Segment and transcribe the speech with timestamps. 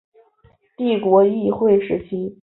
[0.77, 2.39] 帝国议会时期。